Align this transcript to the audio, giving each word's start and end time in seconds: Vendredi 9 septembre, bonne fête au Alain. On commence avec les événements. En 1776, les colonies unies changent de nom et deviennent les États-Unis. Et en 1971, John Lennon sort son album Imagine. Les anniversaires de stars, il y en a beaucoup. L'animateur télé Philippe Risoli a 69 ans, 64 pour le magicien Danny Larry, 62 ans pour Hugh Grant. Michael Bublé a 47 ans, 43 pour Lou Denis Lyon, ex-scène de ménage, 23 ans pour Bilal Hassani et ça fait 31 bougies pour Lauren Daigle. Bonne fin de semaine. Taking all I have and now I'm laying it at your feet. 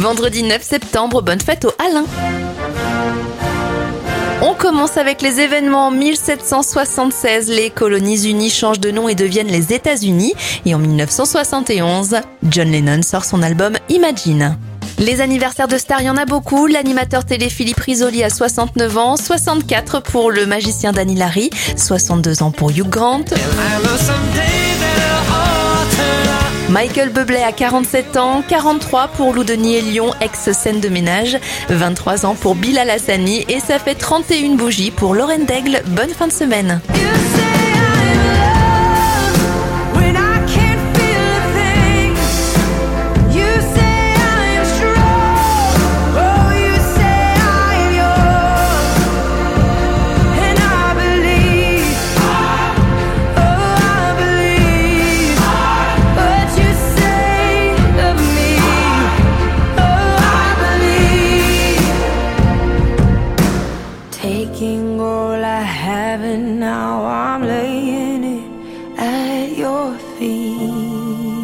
Vendredi 0.00 0.42
9 0.42 0.62
septembre, 0.62 1.20
bonne 1.20 1.42
fête 1.42 1.66
au 1.66 1.72
Alain. 1.78 2.06
On 4.40 4.54
commence 4.54 4.96
avec 4.96 5.20
les 5.20 5.40
événements. 5.40 5.88
En 5.88 5.90
1776, 5.90 7.50
les 7.50 7.68
colonies 7.68 8.26
unies 8.26 8.48
changent 8.48 8.80
de 8.80 8.90
nom 8.90 9.10
et 9.10 9.14
deviennent 9.14 9.50
les 9.50 9.74
États-Unis. 9.74 10.32
Et 10.64 10.74
en 10.74 10.78
1971, 10.78 12.16
John 12.44 12.70
Lennon 12.70 13.02
sort 13.02 13.26
son 13.26 13.42
album 13.42 13.76
Imagine. 13.90 14.56
Les 14.98 15.20
anniversaires 15.20 15.68
de 15.68 15.76
stars, 15.76 16.00
il 16.00 16.06
y 16.06 16.10
en 16.10 16.16
a 16.16 16.24
beaucoup. 16.24 16.66
L'animateur 16.66 17.26
télé 17.26 17.50
Philippe 17.50 17.80
Risoli 17.80 18.24
a 18.24 18.30
69 18.30 18.96
ans, 18.96 19.16
64 19.18 20.00
pour 20.00 20.30
le 20.30 20.46
magicien 20.46 20.92
Danny 20.92 21.14
Larry, 21.14 21.50
62 21.76 22.42
ans 22.42 22.52
pour 22.52 22.70
Hugh 22.70 22.88
Grant. 22.88 23.24
Michael 26.70 27.08
Bublé 27.08 27.42
a 27.42 27.50
47 27.50 28.16
ans, 28.16 28.44
43 28.46 29.08
pour 29.08 29.34
Lou 29.34 29.42
Denis 29.42 29.80
Lyon, 29.80 30.12
ex-scène 30.20 30.78
de 30.78 30.88
ménage, 30.88 31.36
23 31.68 32.26
ans 32.26 32.36
pour 32.36 32.54
Bilal 32.54 32.88
Hassani 32.88 33.44
et 33.48 33.58
ça 33.58 33.80
fait 33.80 33.96
31 33.96 34.54
bougies 34.54 34.92
pour 34.92 35.14
Lauren 35.14 35.40
Daigle. 35.40 35.82
Bonne 35.88 36.10
fin 36.10 36.28
de 36.28 36.32
semaine. 36.32 36.80
Taking 64.40 64.98
all 64.98 65.44
I 65.44 65.60
have 65.60 66.22
and 66.22 66.58
now 66.58 67.04
I'm 67.04 67.42
laying 67.42 68.24
it 68.24 68.98
at 68.98 69.54
your 69.54 69.98
feet. 70.16 71.39